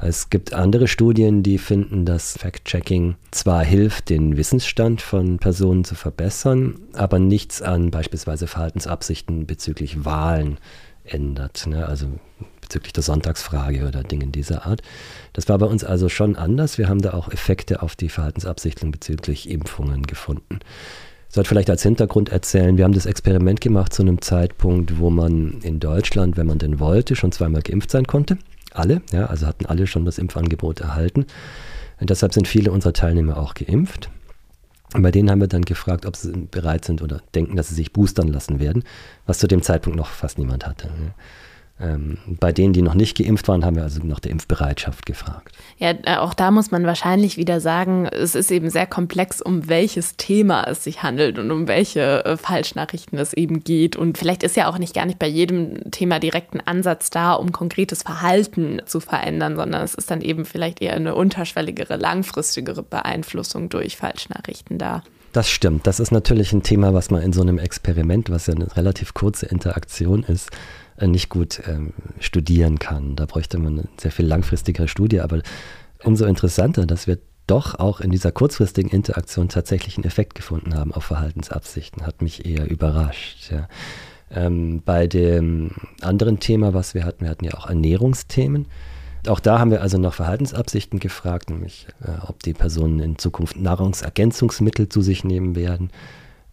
[0.00, 5.94] es gibt andere Studien, die finden, dass Fact-Checking zwar hilft, den Wissensstand von Personen zu
[5.94, 10.58] verbessern, aber nichts an beispielsweise Verhaltensabsichten bezüglich Wahlen
[11.04, 11.66] ändert.
[11.68, 11.86] Ne?
[11.86, 12.06] Also
[12.62, 14.80] bezüglich der Sonntagsfrage oder Dingen dieser Art.
[15.34, 16.78] Das war bei uns also schon anders.
[16.78, 20.60] Wir haben da auch Effekte auf die Verhaltensabsichtung bezüglich Impfungen gefunden.
[21.28, 25.10] Ich sollte vielleicht als Hintergrund erzählen, wir haben das Experiment gemacht zu einem Zeitpunkt, wo
[25.10, 28.38] man in Deutschland, wenn man denn wollte, schon zweimal geimpft sein konnte.
[28.72, 31.26] Alle, ja, also hatten alle schon das Impfangebot erhalten.
[32.00, 34.10] Und deshalb sind viele unserer Teilnehmer auch geimpft.
[34.94, 37.74] Und bei denen haben wir dann gefragt, ob sie bereit sind oder denken, dass sie
[37.74, 38.84] sich boostern lassen werden,
[39.26, 40.90] was zu dem Zeitpunkt noch fast niemand hatte.
[41.82, 45.52] Ähm, bei denen, die noch nicht geimpft waren, haben wir also nach der Impfbereitschaft gefragt.
[45.78, 49.68] Ja, äh, auch da muss man wahrscheinlich wieder sagen, es ist eben sehr komplex, um
[49.68, 53.96] welches Thema es sich handelt und um welche äh, Falschnachrichten es eben geht.
[53.96, 57.32] Und vielleicht ist ja auch nicht gar nicht bei jedem Thema direkt ein Ansatz da,
[57.32, 62.84] um konkretes Verhalten zu verändern, sondern es ist dann eben vielleicht eher eine unterschwelligere, langfristigere
[62.84, 65.02] Beeinflussung durch Falschnachrichten da.
[65.32, 65.86] Das stimmt.
[65.86, 69.14] Das ist natürlich ein Thema, was man in so einem Experiment, was ja eine relativ
[69.14, 70.50] kurze Interaktion ist,
[71.06, 73.16] nicht gut ähm, studieren kann.
[73.16, 75.40] Da bräuchte man eine sehr viel langfristigere Studie, aber
[76.04, 80.92] umso interessanter, dass wir doch auch in dieser kurzfristigen Interaktion tatsächlich einen Effekt gefunden haben
[80.92, 83.50] auf Verhaltensabsichten, hat mich eher überrascht.
[83.50, 83.68] Ja.
[84.30, 88.66] Ähm, bei dem anderen Thema, was wir hatten, wir hatten ja auch Ernährungsthemen.
[89.26, 93.56] Auch da haben wir also nach Verhaltensabsichten gefragt, nämlich äh, ob die Personen in Zukunft
[93.56, 95.90] Nahrungsergänzungsmittel zu sich nehmen werden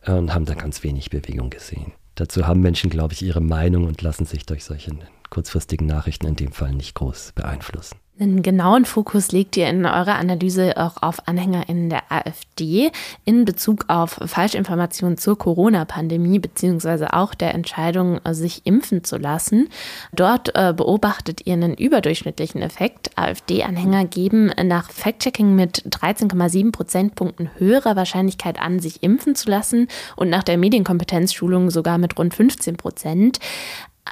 [0.03, 1.93] äh, und haben da ganz wenig Bewegung gesehen.
[2.19, 4.91] Dazu haben Menschen, glaube ich, ihre Meinung und lassen sich durch solche
[5.29, 7.95] kurzfristigen Nachrichten in dem Fall nicht groß beeinflussen.
[8.21, 12.91] Einen genauen Fokus legt ihr in eurer Analyse auch auf Anhänger in der AfD
[13.23, 19.69] in Bezug auf Falschinformationen zur Corona-Pandemie beziehungsweise auch der Entscheidung, sich impfen zu lassen.
[20.11, 23.11] Dort äh, beobachtet ihr einen überdurchschnittlichen Effekt.
[23.15, 30.29] AfD-Anhänger geben nach Fact-Checking mit 13,7 Prozentpunkten höherer Wahrscheinlichkeit an, sich impfen zu lassen und
[30.29, 33.39] nach der Medienkompetenzschulung sogar mit rund 15 Prozent.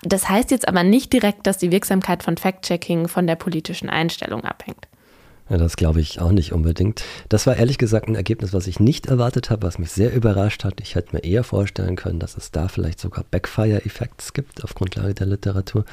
[0.03, 4.43] Das heißt jetzt aber nicht direkt, dass die Wirksamkeit von Fact-Checking von der politischen Einstellung
[4.43, 4.87] abhängt.
[5.49, 7.03] Ja, das glaube ich auch nicht unbedingt.
[7.29, 10.65] Das war ehrlich gesagt ein Ergebnis, was ich nicht erwartet habe, was mich sehr überrascht
[10.65, 10.81] hat.
[10.81, 15.13] Ich hätte mir eher vorstellen können, dass es da vielleicht sogar Backfire-Effekte gibt auf Grundlage
[15.13, 15.85] der Literatur.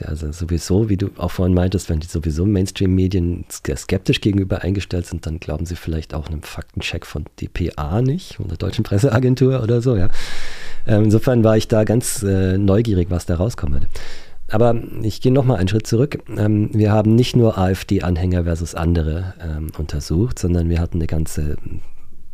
[0.00, 5.06] Ja also sowieso, wie du auch vorhin meintest, wenn die sowieso Mainstream-Medien skeptisch gegenüber eingestellt
[5.06, 9.62] sind, dann glauben sie vielleicht auch einem Faktencheck von DPA nicht, von der Deutschen Presseagentur
[9.62, 10.08] oder so, ja.
[10.86, 13.86] Ähm, insofern war ich da ganz äh, neugierig, was da rauskommen würde.
[14.50, 16.18] Aber ich gehe nochmal einen Schritt zurück.
[16.36, 21.56] Ähm, wir haben nicht nur AfD-Anhänger versus andere ähm, untersucht, sondern wir hatten eine ganze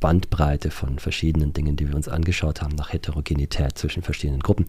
[0.00, 4.66] Bandbreite von verschiedenen Dingen, die wir uns angeschaut haben, nach Heterogenität zwischen verschiedenen Gruppen.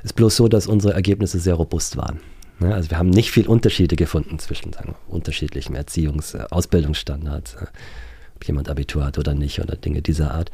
[0.00, 2.20] Es ist bloß so, dass unsere Ergebnisse sehr robust waren.
[2.60, 7.66] Ne, also wir haben nicht viel Unterschiede gefunden zwischen sagen unterschiedlichen Erziehungs-, äh, Ausbildungsstandards, äh,
[8.36, 10.50] ob jemand Abitur hat oder nicht oder Dinge dieser Art.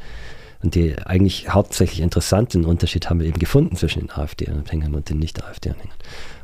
[0.63, 5.17] Und die eigentlich hauptsächlich interessanten Unterschied haben wir eben gefunden zwischen den AfD-Anhängern und den
[5.17, 5.97] Nicht-AfD-Anhängern.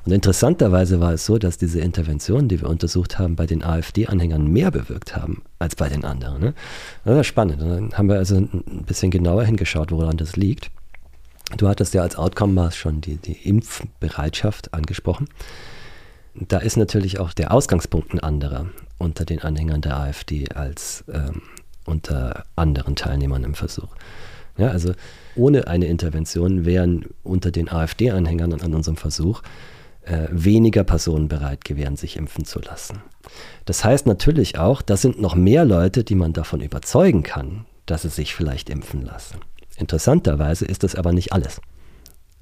[0.06, 4.48] Und interessanterweise war es so, dass diese Interventionen, die wir untersucht haben, bei den AfD-Anhängern
[4.48, 6.42] mehr bewirkt haben als bei den anderen.
[6.42, 6.54] Ne?
[7.04, 7.62] Das war spannend.
[7.62, 10.72] Dann haben wir also ein bisschen genauer hingeschaut, woran das liegt.
[11.56, 15.30] Du hattest ja als Outcome-Maß schon die, die Impfbereitschaft angesprochen.
[16.36, 21.42] Da ist natürlich auch der Ausgangspunkt ein anderer unter den Anhängern der AfD als ähm,
[21.86, 23.96] unter anderen Teilnehmern im Versuch.
[24.58, 24.94] Ja, also
[25.36, 29.42] ohne eine Intervention wären unter den AfD-Anhängern an unserem Versuch
[30.04, 33.02] äh, weniger Personen bereit gewesen, sich impfen zu lassen.
[33.66, 38.02] Das heißt natürlich auch, da sind noch mehr Leute, die man davon überzeugen kann, dass
[38.02, 39.38] sie sich vielleicht impfen lassen.
[39.78, 41.62] Interessanterweise ist das aber nicht alles.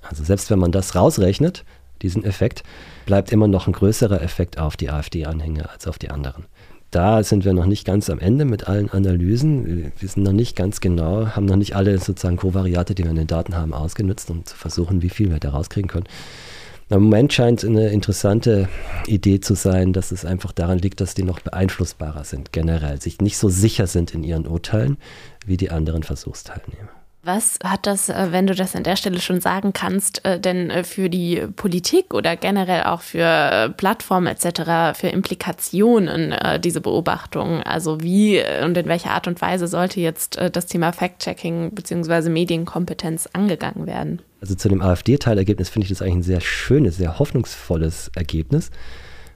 [0.01, 1.65] Also selbst wenn man das rausrechnet,
[2.01, 2.63] diesen Effekt,
[3.05, 6.45] bleibt immer noch ein größerer Effekt auf die AfD-Anhänger als auf die anderen.
[6.91, 9.91] Da sind wir noch nicht ganz am Ende mit allen Analysen.
[9.97, 13.17] Wir sind noch nicht ganz genau, haben noch nicht alle sozusagen Kovariate, die wir in
[13.17, 16.07] den Daten haben, ausgenutzt, um zu versuchen, wie viel wir da rauskriegen können.
[16.89, 18.69] Im Moment scheint eine interessante
[19.07, 23.19] Idee zu sein, dass es einfach daran liegt, dass die noch beeinflussbarer sind, generell, sich
[23.19, 24.97] nicht so sicher sind in ihren Urteilen
[25.45, 26.94] wie die anderen Versuchsteilnehmer.
[27.25, 30.69] Was hat das, äh, wenn du das an der Stelle schon sagen kannst, äh, denn
[30.69, 34.97] äh, für die Politik oder generell auch für Plattformen etc.
[34.97, 37.63] für Implikationen diese Beobachtung?
[37.63, 42.29] Also wie und in welcher Art und Weise sollte jetzt das Thema Fact-Checking bzw.
[42.29, 44.21] Medienkompetenz angegangen werden?
[44.41, 48.69] Also zu dem AfD-Teilergebnis finde ich das eigentlich ein sehr schönes, sehr hoffnungsvolles Ergebnis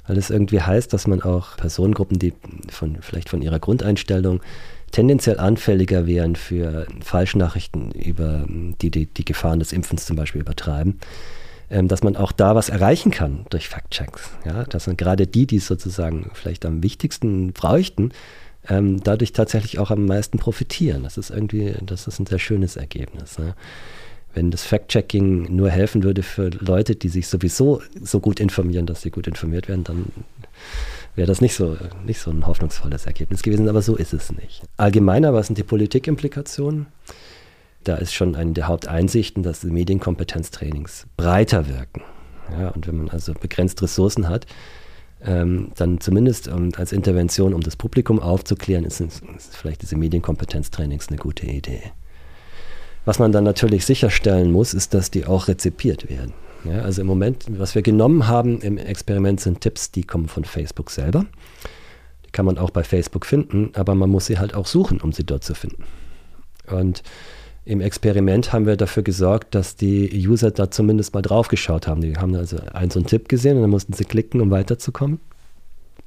[0.08, 2.34] weil es irgendwie heißt, dass man auch Personengruppen, die
[2.72, 4.42] von, vielleicht von ihrer Grundeinstellung
[4.92, 11.00] tendenziell anfälliger wären für Falschnachrichten über die, die die Gefahren des Impfens zum Beispiel übertreiben,
[11.70, 14.32] ähm, dass man auch da was erreichen kann durch Fact-Checks.
[14.46, 14.64] Ja?
[14.64, 18.12] Dass man gerade die, die es sozusagen vielleicht am wichtigsten bräuchten,
[18.68, 21.04] ähm, dadurch tatsächlich auch am meisten profitieren.
[21.04, 23.40] Das ist irgendwie, das ist ein sehr schönes Ergebnis.
[23.40, 23.56] Ne?
[24.34, 29.02] Wenn das Fact-Checking nur helfen würde für Leute, die sich sowieso so gut informieren, dass
[29.02, 30.06] sie gut informiert werden, dann
[31.20, 34.64] wäre das nicht so, nicht so ein hoffnungsvolles Ergebnis gewesen, aber so ist es nicht.
[34.78, 36.88] Allgemeiner, was sind die Politikimplikationen?
[37.84, 42.04] Da ist schon eine der Haupteinsichten, dass die Medienkompetenztrainings breiter wirken.
[42.58, 44.46] Ja, und wenn man also begrenzt Ressourcen hat,
[45.22, 51.10] ähm, dann zumindest ähm, als Intervention, um das Publikum aufzuklären, ist, ist vielleicht diese Medienkompetenztrainings
[51.10, 51.82] eine gute Idee.
[53.04, 56.34] Was man dann natürlich sicherstellen muss, ist, dass die auch rezipiert werden.
[56.66, 60.44] Ja, also im Moment, was wir genommen haben im Experiment sind Tipps, die kommen von
[60.44, 61.26] Facebook selber.
[62.26, 65.12] Die kann man auch bei Facebook finden, aber man muss sie halt auch suchen, um
[65.12, 65.84] sie dort zu finden.
[66.68, 67.04] Und
[67.66, 72.02] im Experiment haben wir dafür gesorgt, dass die User da zumindest mal drauf geschaut haben.
[72.02, 75.20] Die haben also einen so einen Tipp gesehen und dann mussten sie klicken, um weiterzukommen.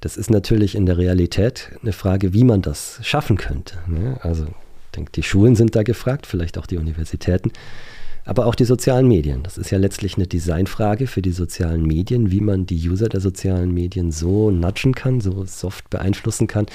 [0.01, 3.79] Das ist natürlich in der Realität eine Frage, wie man das schaffen könnte.
[3.87, 4.19] Ne?
[4.23, 7.53] Also ich denke, die Schulen sind da gefragt, vielleicht auch die Universitäten.
[8.25, 9.43] Aber auch die sozialen Medien.
[9.43, 13.21] Das ist ja letztlich eine Designfrage für die sozialen Medien, wie man die User der
[13.21, 16.67] sozialen Medien so nudgen kann, so soft beeinflussen kann,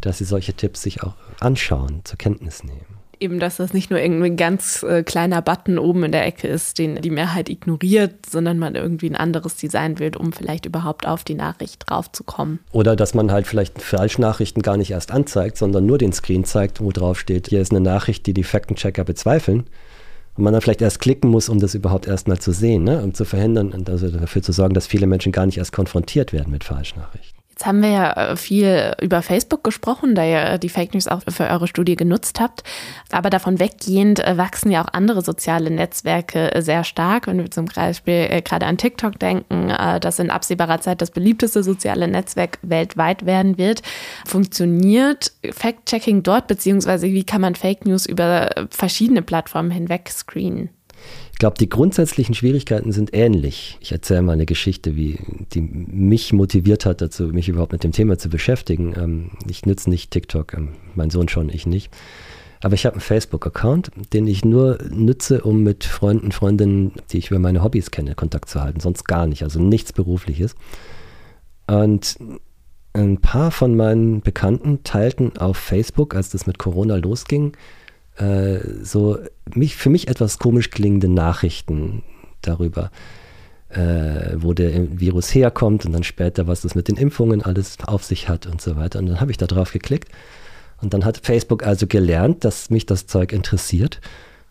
[0.00, 2.96] dass sie solche Tipps sich auch anschauen, zur Kenntnis nehmen.
[3.18, 6.78] Eben, dass das nicht nur irgendwie ganz äh, kleiner Button oben in der Ecke ist,
[6.78, 11.24] den die Mehrheit ignoriert, sondern man irgendwie ein anderes Design will, um vielleicht überhaupt auf
[11.24, 12.58] die Nachricht draufzukommen.
[12.72, 16.82] Oder dass man halt vielleicht Falschnachrichten gar nicht erst anzeigt, sondern nur den Screen zeigt,
[16.82, 19.64] wo drauf steht, hier ist eine Nachricht, die die Faktenchecker bezweifeln
[20.36, 23.02] und man dann vielleicht erst klicken muss, um das überhaupt erstmal zu sehen, ne?
[23.02, 26.32] um zu verhindern und also dafür zu sorgen, dass viele Menschen gar nicht erst konfrontiert
[26.32, 27.45] werden mit Falschnachrichten.
[27.56, 31.08] Jetzt haben wir ja äh, viel über Facebook gesprochen, da ihr äh, die Fake News
[31.08, 32.62] auch für eure Studie genutzt habt.
[33.10, 37.28] Aber davon weggehend äh, wachsen ja auch andere soziale Netzwerke sehr stark.
[37.28, 39.68] Wenn wir zum Beispiel gerade an TikTok denken,
[40.00, 43.80] das in absehbarer Zeit das beliebteste soziale Netzwerk weltweit werden wird.
[44.26, 50.75] Funktioniert Fact-Checking dort, beziehungsweise wie kann man Fake News über verschiedene Plattformen hinweg screenen?
[51.32, 53.78] Ich glaube, die grundsätzlichen Schwierigkeiten sind ähnlich.
[53.80, 55.18] Ich erzähle mal eine Geschichte, wie
[55.52, 58.94] die mich motiviert hat, dazu, mich überhaupt mit dem Thema zu beschäftigen.
[58.96, 61.90] Ähm, ich nütze nicht TikTok, ähm, mein Sohn schon, ich nicht.
[62.62, 67.30] Aber ich habe einen Facebook-Account, den ich nur nütze, um mit Freunden, Freundinnen, die ich
[67.30, 68.80] über meine Hobbys kenne, Kontakt zu halten.
[68.80, 70.54] Sonst gar nicht, also nichts Berufliches.
[71.66, 72.16] Und
[72.94, 77.52] ein paar von meinen Bekannten teilten auf Facebook, als das mit Corona losging,
[78.18, 79.18] äh, so
[79.54, 82.02] mich, für mich etwas komisch klingende Nachrichten
[82.42, 82.90] darüber,
[83.68, 88.04] äh, wo der Virus herkommt und dann später, was das mit den Impfungen alles auf
[88.04, 88.98] sich hat und so weiter.
[88.98, 90.10] Und dann habe ich da drauf geklickt.
[90.82, 94.00] Und dann hat Facebook also gelernt, dass mich das Zeug interessiert.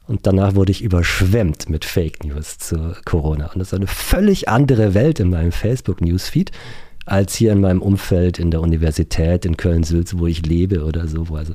[0.07, 3.51] Und danach wurde ich überschwemmt mit Fake News zu Corona.
[3.51, 6.51] Und das ist eine völlig andere Welt in meinem Facebook-Newsfeed
[7.05, 11.29] als hier in meinem Umfeld in der Universität in Köln-Sülz, wo ich lebe oder so,
[11.29, 11.53] wo also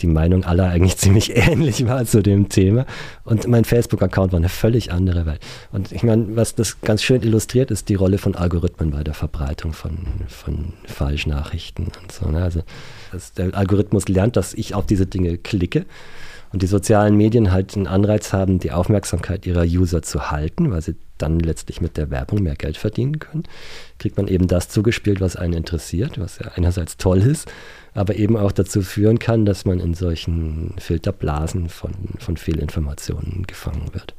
[0.00, 2.86] die Meinung aller eigentlich ziemlich ähnlich war zu dem Thema.
[3.24, 5.40] Und mein Facebook-Account war eine völlig andere Welt.
[5.70, 9.14] Und ich meine, was das ganz schön illustriert, ist die Rolle von Algorithmen bei der
[9.14, 12.28] Verbreitung von, von Falschnachrichten und so.
[12.28, 12.42] Ne?
[12.42, 12.62] Also
[13.36, 15.86] der Algorithmus lernt, dass ich auf diese Dinge klicke
[16.52, 20.82] und die sozialen Medien halt einen Anreiz haben, die Aufmerksamkeit ihrer User zu halten, weil
[20.82, 23.44] sie dann letztlich mit der Werbung mehr Geld verdienen können,
[23.98, 27.50] kriegt man eben das zugespielt, was einen interessiert, was ja einerseits toll ist,
[27.94, 33.90] aber eben auch dazu führen kann, dass man in solchen Filterblasen von, von Fehlinformationen gefangen
[33.92, 34.14] wird.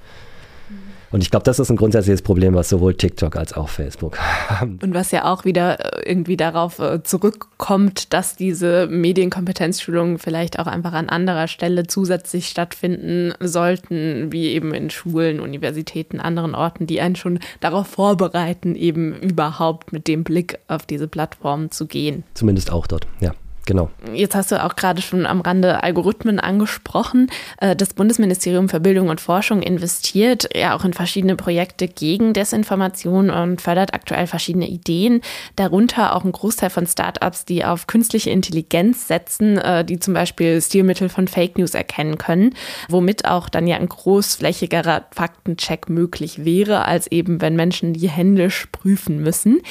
[1.14, 4.80] Und ich glaube, das ist ein grundsätzliches Problem, was sowohl TikTok als auch Facebook haben.
[4.82, 10.66] Und was ja auch wieder äh, irgendwie darauf äh, zurückkommt, dass diese Medienkompetenzschulungen vielleicht auch
[10.66, 17.00] einfach an anderer Stelle zusätzlich stattfinden sollten, wie eben in Schulen, Universitäten, anderen Orten, die
[17.00, 22.24] einen schon darauf vorbereiten, eben überhaupt mit dem Blick auf diese Plattformen zu gehen.
[22.34, 23.34] Zumindest auch dort, ja.
[23.66, 23.90] Genau.
[24.14, 27.32] Jetzt hast du auch gerade schon am Rande Algorithmen angesprochen.
[27.62, 33.30] Äh, das Bundesministerium für Bildung und Forschung investiert ja auch in verschiedene Projekte gegen Desinformation
[33.30, 35.22] und fördert aktuell verschiedene Ideen,
[35.56, 40.62] darunter auch ein Großteil von Startups, die auf künstliche Intelligenz setzen, äh, die zum Beispiel
[40.62, 42.56] Stilmittel von Fake News erkennen können,
[42.90, 48.68] womit auch dann ja ein großflächigerer Faktencheck möglich wäre, als eben wenn Menschen die händisch
[48.74, 49.62] prüfen müssen.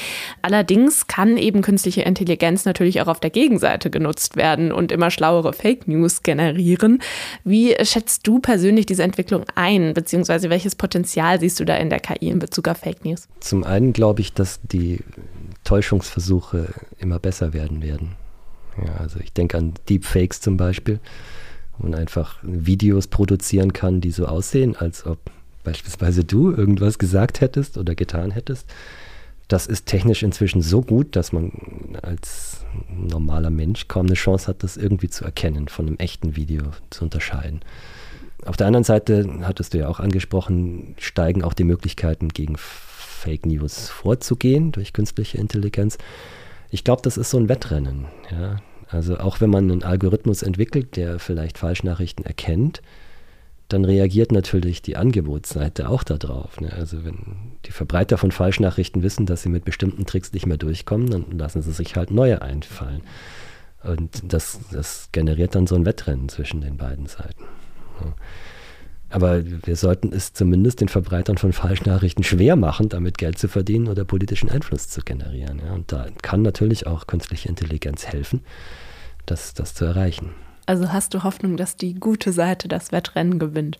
[0.40, 5.10] Allerdings kann eben künstliche Intelligenz natürlich auch auf der Gegenseite Seite genutzt werden und immer
[5.10, 7.00] schlauere Fake News generieren.
[7.44, 12.00] Wie schätzt du persönlich diese Entwicklung ein, beziehungsweise welches Potenzial siehst du da in der
[12.00, 13.28] KI in Bezug auf Fake News?
[13.40, 15.00] Zum einen glaube ich, dass die
[15.64, 16.68] Täuschungsversuche
[16.98, 18.12] immer besser werden werden.
[18.78, 21.00] Ja, also ich denke an Deepfakes zum Beispiel,
[21.76, 25.18] wo man einfach Videos produzieren kann, die so aussehen, als ob
[25.64, 28.66] beispielsweise du irgendwas gesagt hättest oder getan hättest
[29.52, 31.52] das ist technisch inzwischen so gut, dass man
[32.00, 36.62] als normaler Mensch kaum eine Chance hat, das irgendwie zu erkennen, von einem echten Video
[36.88, 37.60] zu unterscheiden.
[38.46, 43.44] Auf der anderen Seite, hattest du ja auch angesprochen, steigen auch die Möglichkeiten, gegen Fake
[43.44, 45.98] News vorzugehen durch künstliche Intelligenz.
[46.70, 48.06] Ich glaube, das ist so ein Wettrennen.
[48.30, 48.56] Ja?
[48.88, 52.80] Also auch wenn man einen Algorithmus entwickelt, der vielleicht Falschnachrichten erkennt,
[53.72, 56.60] dann reagiert natürlich die Angebotsseite auch darauf.
[56.60, 56.72] Ne?
[56.72, 61.10] Also wenn die Verbreiter von Falschnachrichten wissen, dass sie mit bestimmten Tricks nicht mehr durchkommen,
[61.10, 63.02] dann lassen sie sich halt neue einfallen.
[63.82, 67.44] Und das, das generiert dann so ein Wettrennen zwischen den beiden Seiten.
[68.00, 68.14] Ja.
[69.10, 73.88] Aber wir sollten es zumindest den Verbreitern von Falschnachrichten schwer machen, damit Geld zu verdienen
[73.88, 75.60] oder politischen Einfluss zu generieren.
[75.64, 75.74] Ja?
[75.74, 78.40] Und da kann natürlich auch künstliche Intelligenz helfen,
[79.26, 80.30] das, das zu erreichen.
[80.72, 83.78] Also hast du Hoffnung, dass die gute Seite das Wettrennen gewinnt?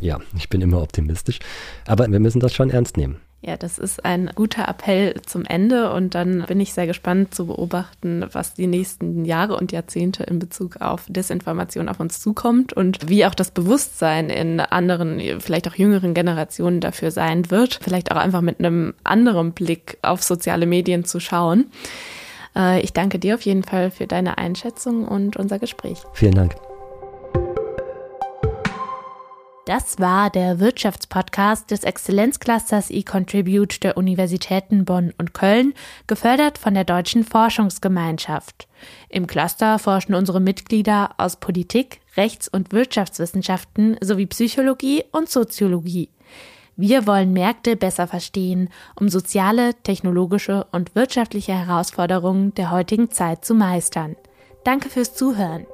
[0.00, 1.38] Ja, ich bin immer optimistisch.
[1.86, 3.16] Aber wir müssen das schon ernst nehmen.
[3.42, 7.48] Ja, das ist ein guter Appell zum Ende und dann bin ich sehr gespannt zu
[7.48, 13.10] beobachten, was die nächsten Jahre und Jahrzehnte in Bezug auf Desinformation auf uns zukommt und
[13.10, 18.16] wie auch das Bewusstsein in anderen, vielleicht auch jüngeren Generationen dafür sein wird, vielleicht auch
[18.16, 21.66] einfach mit einem anderen Blick auf soziale Medien zu schauen.
[22.58, 26.02] Äh, ich danke dir auf jeden Fall für deine Einschätzung und unser Gespräch.
[26.12, 26.56] Vielen Dank.
[29.68, 35.74] Das war der Wirtschaftspodcast des Exzellenzclusters eContribute der Universitäten Bonn und Köln,
[36.06, 38.66] gefördert von der Deutschen Forschungsgemeinschaft.
[39.10, 46.08] Im Cluster forschen unsere Mitglieder aus Politik, Rechts- und Wirtschaftswissenschaften sowie Psychologie und Soziologie.
[46.80, 53.56] Wir wollen Märkte besser verstehen, um soziale, technologische und wirtschaftliche Herausforderungen der heutigen Zeit zu
[53.56, 54.14] meistern.
[54.62, 55.66] Danke fürs Zuhören.